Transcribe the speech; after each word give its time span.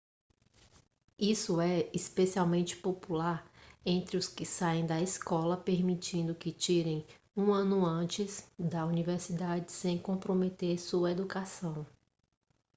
isso 1.19 1.61
é 1.61 1.87
especialmente 1.93 2.75
popular 2.75 3.47
entre 3.85 4.17
os 4.17 4.27
que 4.27 4.43
saem 4.47 4.83
da 4.83 4.99
escola 4.99 5.55
permitindo 5.55 6.33
que 6.33 6.51
tirem 6.51 7.05
um 7.37 7.53
ano 7.53 7.85
antes 7.85 8.51
da 8.57 8.83
universidade 8.83 9.71
sem 9.71 9.99
comprometer 9.99 10.79
sua 10.79 11.11
educação 11.11 11.85